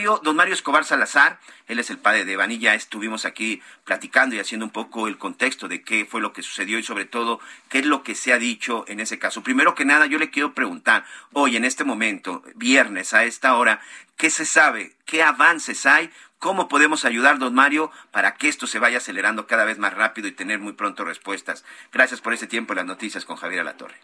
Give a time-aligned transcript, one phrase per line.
[0.00, 2.74] Don Mario, Escobar Salazar, él es el padre de Vanilla.
[2.74, 6.78] Estuvimos aquí platicando y haciendo un poco el contexto de qué fue lo que sucedió
[6.78, 9.42] y sobre todo qué es lo que se ha dicho en ese caso.
[9.42, 13.80] Primero que nada, yo le quiero preguntar, hoy en este momento, viernes a esta hora,
[14.16, 14.96] ¿qué se sabe?
[15.04, 16.10] ¿Qué avances hay?
[16.38, 20.26] ¿Cómo podemos ayudar, don Mario, para que esto se vaya acelerando cada vez más rápido
[20.28, 21.64] y tener muy pronto respuestas?
[21.92, 23.96] Gracias por ese tiempo en las noticias con Javier Alatorre.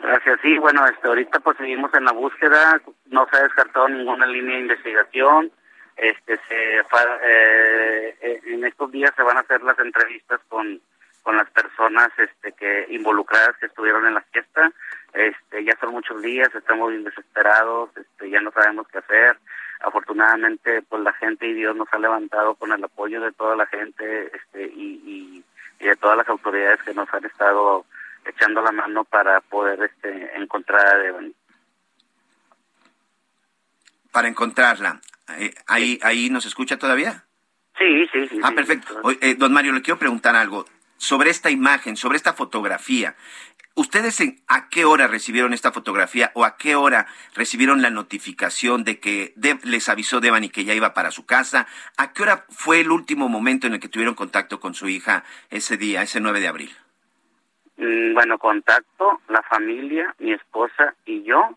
[0.00, 4.26] Gracias, sí, bueno, este, ahorita pues seguimos en la búsqueda, no se ha descartado ninguna
[4.26, 5.50] línea de investigación,
[5.96, 10.80] este, se, eh, eh, en estos días se van a hacer las entrevistas con,
[11.22, 14.70] con las personas este, que involucradas que estuvieron en la fiesta,
[15.14, 19.36] este, ya son muchos días, estamos bien desesperados, este, ya no sabemos qué hacer,
[19.80, 23.66] afortunadamente pues la gente y Dios nos ha levantado con el apoyo de toda la
[23.66, 25.44] gente este, y,
[25.80, 27.84] y de todas las autoridades que nos han estado
[28.28, 31.34] echando la mano para poder este, encontrar a Devani.
[34.12, 35.00] Para encontrarla.
[35.38, 37.24] Eh, ¿Ahí, ¿Ahí nos escucha todavía?
[37.78, 38.40] Sí, sí, sí.
[38.42, 39.00] Ah, perfecto.
[39.20, 40.64] Eh, don Mario, le quiero preguntar algo
[40.96, 43.14] sobre esta imagen, sobre esta fotografía.
[43.74, 48.98] ¿Ustedes a qué hora recibieron esta fotografía o a qué hora recibieron la notificación de
[48.98, 51.68] que les avisó Devani que ya iba para su casa?
[51.96, 55.22] ¿A qué hora fue el último momento en el que tuvieron contacto con su hija
[55.50, 56.76] ese día, ese 9 de abril?
[57.78, 61.56] Mm, bueno, contacto la familia, mi esposa y yo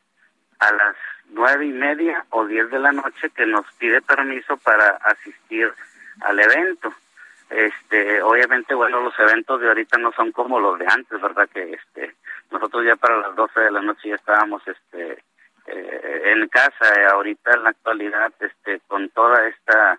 [0.60, 0.96] a las
[1.30, 5.74] nueve y media o diez de la noche que nos pide permiso para asistir
[6.22, 6.94] al evento.
[7.50, 11.50] Este, obviamente, bueno, los eventos de ahorita no son como los de antes, ¿verdad?
[11.52, 12.16] Que este,
[12.52, 15.24] nosotros ya para las doce de la noche ya estábamos, este,
[15.66, 16.86] eh, en casa.
[17.12, 19.98] ahorita en la actualidad, este, con toda esta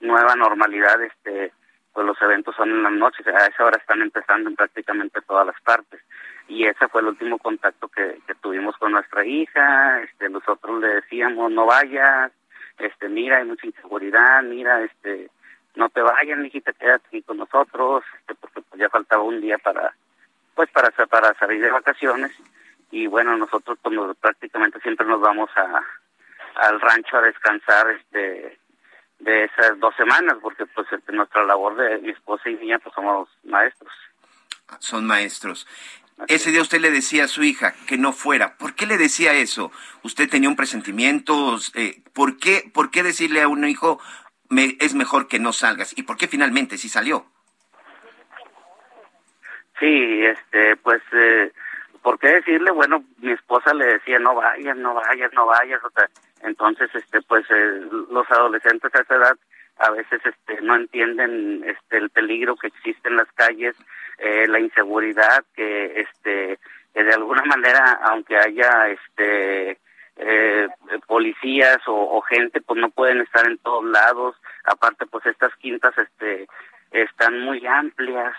[0.00, 1.52] nueva normalidad, este,
[1.94, 5.46] pues los eventos son en las noches, a esa hora están empezando en prácticamente todas
[5.46, 6.00] las partes.
[6.48, 11.50] Y ese fue el último contacto que, tuvimos con nuestra hija, este, nosotros le decíamos,
[11.52, 12.32] no vayas,
[12.78, 15.30] este, mira, hay mucha inseguridad, mira, este,
[15.76, 19.56] no te vayas, mijita, quédate aquí con nosotros, este, porque pues ya faltaba un día
[19.58, 19.94] para,
[20.54, 22.32] pues para, para salir de vacaciones.
[22.90, 25.80] Y bueno, nosotros pues, prácticamente siempre nos vamos a,
[26.56, 28.58] al rancho a descansar, este,
[29.18, 32.94] de esas dos semanas, porque pues este, nuestra labor de mi esposa y mía pues
[32.94, 33.92] somos maestros.
[34.78, 35.66] Son maestros.
[36.28, 38.56] Ese día usted le decía a su hija que no fuera.
[38.56, 39.72] ¿Por qué le decía eso?
[40.02, 41.56] ¿Usted tenía un presentimiento?
[41.74, 44.00] Eh, ¿por, qué, ¿Por qué decirle a un hijo
[44.48, 45.96] me, es mejor que no salgas?
[45.98, 47.26] ¿Y por qué finalmente sí salió?
[49.80, 51.52] Sí, este, pues, eh,
[52.00, 52.70] ¿por qué decirle?
[52.70, 55.82] Bueno, mi esposa le decía, no vayas, no vayas, no vayas.
[55.84, 56.08] O sea,
[56.44, 59.36] entonces este pues eh, los adolescentes a esa edad
[59.78, 63.74] a veces este no entienden este el peligro que existe en las calles
[64.18, 66.58] eh, la inseguridad que este
[66.94, 69.78] de alguna manera aunque haya este
[70.16, 70.68] eh,
[71.08, 74.36] policías o, gente pues no pueden estar en todos lados.
[74.62, 76.46] Aparte pues estas quintas este
[76.92, 78.34] están muy amplias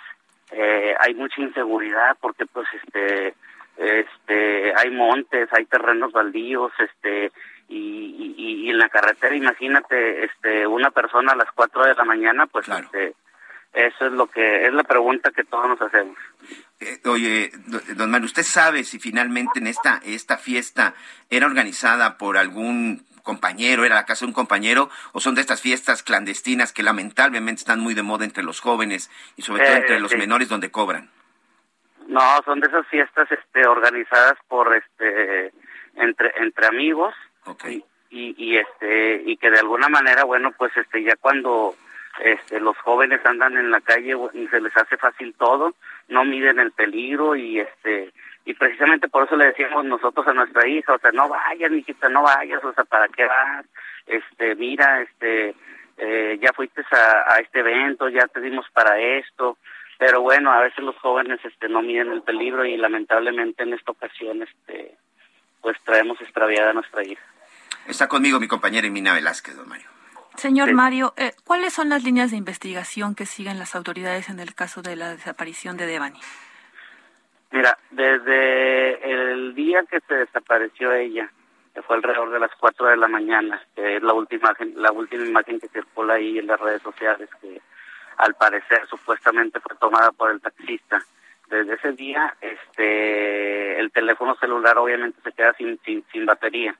[1.00, 3.36] hay mucha inseguridad porque pues este
[3.76, 7.34] este hay montes hay terrenos baldíos este
[7.68, 12.46] y, y, en la carretera imagínate este una persona a las 4 de la mañana
[12.48, 13.16] pues este,
[13.74, 16.18] eso es lo que es la pregunta que todos nos hacemos.
[16.80, 17.52] Eh, oye
[17.96, 20.94] don Mario usted sabe si finalmente en esta esta fiesta
[21.30, 25.60] era organizada por algún compañero, era la casa de un compañero, o son de estas
[25.60, 29.80] fiestas clandestinas que lamentablemente están muy de moda entre los jóvenes y sobre todo eh,
[29.80, 31.10] entre los menores donde cobran.
[32.08, 35.52] No, son de esas fiestas este organizadas por este
[35.96, 37.14] entre entre amigos
[38.10, 41.76] Y, y, este y que de alguna manera bueno pues este ya cuando
[42.24, 45.74] este los jóvenes andan en la calle y se les hace fácil todo
[46.08, 48.12] no miden el peligro y este
[48.46, 52.08] y precisamente por eso le decíamos nosotros a nuestra hija o sea no vayas hijita
[52.10, 53.66] no vayas o sea para qué vas
[54.08, 55.56] este mira este
[55.98, 59.58] eh, ya fuiste a, a este evento ya te dimos para esto
[59.98, 63.92] pero bueno a veces los jóvenes este no miden el peligro y lamentablemente en esta
[63.92, 64.96] ocasión este
[65.62, 67.24] pues traemos extraviada a nuestra hija
[67.88, 69.88] Está conmigo mi compañera Emina Velázquez, don Mario.
[70.36, 74.54] Señor Mario, eh, ¿cuáles son las líneas de investigación que siguen las autoridades en el
[74.54, 76.20] caso de la desaparición de Devani?
[77.52, 81.32] Mira, desde el día que se desapareció ella
[81.76, 85.26] que fue alrededor de las 4 de la mañana, que es la última, la última
[85.26, 87.62] imagen que circula ahí en las redes sociales, que
[88.18, 91.04] al parecer supuestamente fue tomada por el taxista.
[91.50, 96.76] Desde ese día, este, el teléfono celular obviamente se queda sin, sin, sin batería.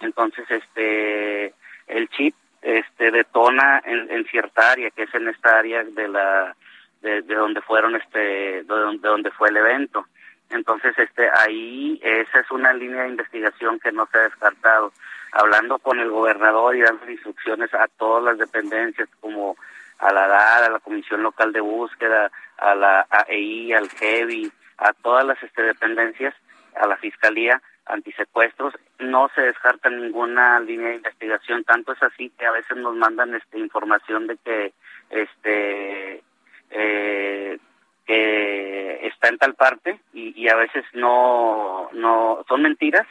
[0.00, 1.54] Entonces, este,
[1.86, 6.56] el chip, este, detona en, en cierta área, que es en esta área de la,
[7.00, 10.06] de, de donde fueron, este, de donde, de donde fue el evento.
[10.50, 14.92] Entonces, este, ahí esa es una línea de investigación que no se ha descartado.
[15.32, 19.56] Hablando con el gobernador y dando instrucciones a todas las dependencias, como
[19.98, 24.92] a la DAR, a la Comisión Local de Búsqueda, a la AEI, al GEVI, a
[24.92, 26.34] todas las este, dependencias,
[26.76, 32.46] a la Fiscalía antisecuestros, no se descarta ninguna línea de investigación, tanto es así que
[32.46, 34.72] a veces nos mandan este información de que
[35.10, 36.22] este
[36.70, 37.58] eh,
[38.06, 43.06] que está en tal parte y, y a veces no no son mentiras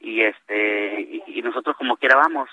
[0.00, 2.48] y este y, nosotros como quiera vamos.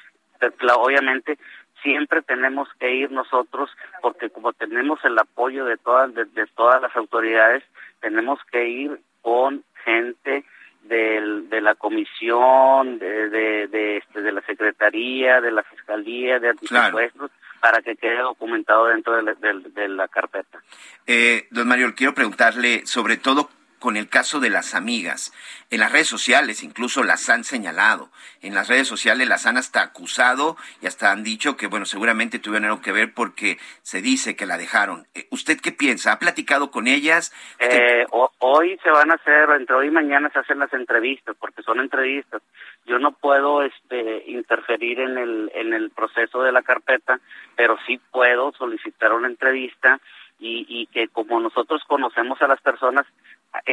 [0.77, 1.37] Obviamente
[1.81, 3.69] siempre tenemos que ir nosotros
[4.01, 7.63] porque como tenemos el apoyo de todas de todas las autoridades
[7.99, 10.45] tenemos que ir con gente
[10.87, 16.49] del, de la comisión de de, de, este, de la secretaría de la fiscalía de
[16.49, 20.59] antisecuestros para que quede documentado dentro de la, de la carpeta.
[21.05, 23.49] Eh, don Mario, quiero preguntarle sobre todo
[23.87, 25.31] con el caso de las amigas.
[25.71, 28.09] En las redes sociales incluso las han señalado.
[28.41, 32.37] En las redes sociales las han hasta acusado y hasta han dicho que, bueno, seguramente
[32.37, 35.07] tuvieron algo que ver porque se dice que la dejaron.
[35.15, 36.11] Eh, ¿Usted qué piensa?
[36.11, 37.33] ¿Ha platicado con ellas?
[37.59, 38.05] Eh,
[38.39, 41.79] hoy se van a hacer, entre hoy y mañana se hacen las entrevistas, porque son
[41.79, 42.41] entrevistas.
[42.85, 47.21] Yo no puedo este, interferir en el, en el proceso de la carpeta,
[47.55, 50.01] pero sí puedo solicitar una entrevista
[50.39, 53.05] y, y que como nosotros conocemos a las personas,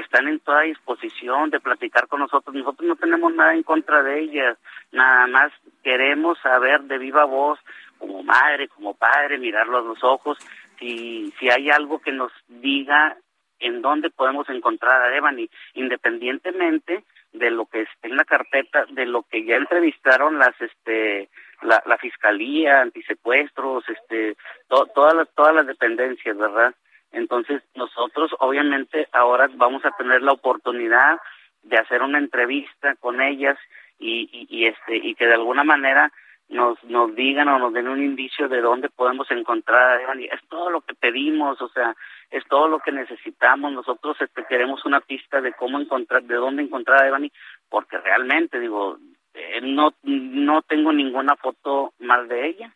[0.00, 2.54] están en toda disposición de platicar con nosotros.
[2.54, 4.58] Nosotros no tenemos nada en contra de ellas,
[4.92, 5.52] nada más
[5.82, 7.58] queremos saber de viva voz,
[7.98, 10.38] como madre, como padre, mirarlo a los ojos,
[10.78, 13.16] si, si hay algo que nos diga
[13.60, 19.06] en dónde podemos encontrar a Devani, independientemente de lo que esté en la carpeta, de
[19.06, 21.28] lo que ya entrevistaron las, este,
[21.62, 24.36] la, la fiscalía, antisecuestros, este,
[24.68, 26.74] todas todas las dependencias, ¿verdad?
[27.14, 31.18] Entonces nosotros obviamente ahora vamos a tener la oportunidad
[31.62, 33.58] de hacer una entrevista con ellas
[33.98, 36.12] y, y, este y que de alguna manera
[36.48, 40.12] nos digan o nos den un indicio de dónde podemos encontrar a.
[40.14, 41.96] Es todo lo que pedimos, o sea,
[42.30, 43.72] es todo lo que necesitamos.
[43.72, 47.32] Nosotros este, queremos una pista de cómo encontrar, de dónde encontrar a Devani,
[47.68, 48.98] porque realmente, digo,
[49.32, 52.74] eh, no, no tengo ninguna foto más de ella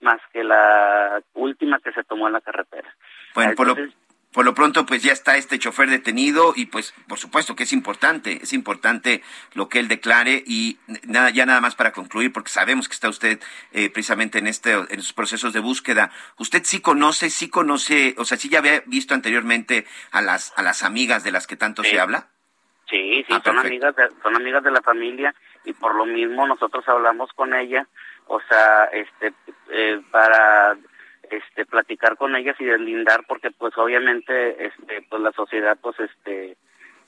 [0.00, 2.94] más que la última que se tomó en la carretera.
[3.34, 3.76] Bueno, por lo,
[4.32, 7.72] por lo pronto pues ya está este chofer detenido y pues por supuesto que es
[7.72, 9.22] importante, es importante
[9.54, 13.08] lo que él declare y nada, ya nada más para concluir porque sabemos que está
[13.08, 13.40] usted
[13.72, 16.10] eh, precisamente en este en sus procesos de búsqueda.
[16.38, 20.62] Usted sí conoce, sí conoce, o sea, sí ya había visto anteriormente a las a
[20.62, 21.90] las amigas de las que tanto sí.
[21.90, 22.28] se habla.
[22.90, 25.34] Sí, sí, ah, son amigas de, son amigas de la familia
[25.64, 27.86] y por lo mismo nosotros hablamos con ella
[28.28, 29.32] o sea, este,
[29.70, 30.76] eh, para
[31.30, 36.56] este platicar con ellas y deslindar porque pues obviamente este pues la sociedad pues este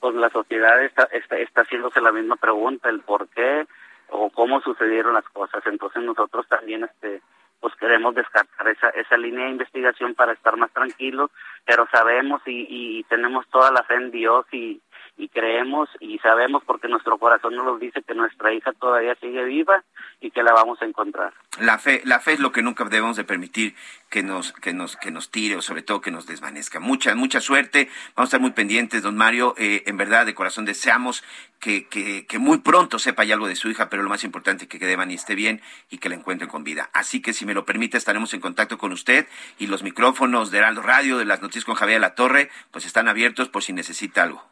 [0.00, 3.66] pues la sociedad está, está está haciéndose la misma pregunta el por qué
[4.08, 5.62] o cómo sucedieron las cosas.
[5.66, 7.22] Entonces nosotros también este
[7.60, 11.30] pues queremos descartar esa esa línea de investigación para estar más tranquilos
[11.64, 14.80] pero sabemos y, y tenemos toda la fe en Dios y
[15.20, 19.84] y creemos y sabemos porque nuestro corazón nos dice que nuestra hija todavía sigue viva
[20.20, 21.34] y que la vamos a encontrar.
[21.60, 23.74] La fe, la fe es lo que nunca debemos de permitir
[24.08, 26.80] que nos, que nos, que nos tire o sobre todo que nos desvanezca.
[26.80, 27.90] Mucha, mucha suerte.
[28.16, 29.54] Vamos a estar muy pendientes, don Mario.
[29.58, 31.22] Eh, en verdad, de corazón deseamos
[31.60, 34.64] que, que, que, muy pronto sepa ya algo de su hija, pero lo más importante
[34.64, 35.60] es que Devani esté bien
[35.90, 36.88] y que la encuentren con vida.
[36.94, 39.26] Así que si me lo permite, estaremos en contacto con usted
[39.58, 43.08] y los micrófonos de Heraldo Radio, de las noticias con Javier La Torre, pues están
[43.08, 44.42] abiertos por si necesita algo.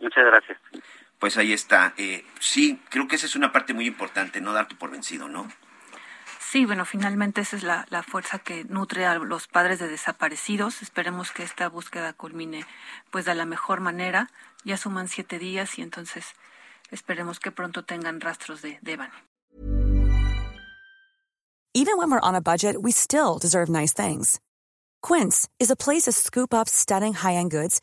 [0.00, 0.58] Muchas gracias.
[1.18, 1.94] Pues ahí está.
[1.96, 5.48] Eh, sí, creo que esa es una parte muy importante, no darte por vencido, ¿no?
[6.38, 10.80] Sí, bueno, finalmente esa es la, la, fuerza que nutre a los padres de desaparecidos.
[10.80, 12.64] Esperemos que esta búsqueda culmine
[13.10, 14.30] pues de la mejor manera.
[14.64, 16.34] Ya suman siete días y entonces
[16.90, 19.10] esperemos que pronto tengan rastros de, de Evan.
[21.74, 24.40] Even when we're on a budget, we still deserve nice things.
[25.02, 27.82] Quince is a place to scoop up stunning high-end goods